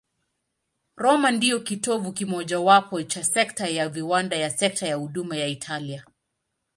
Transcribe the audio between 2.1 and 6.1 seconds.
kimojawapo cha sekta ya viwanda na sekta ya huduma ya Italia.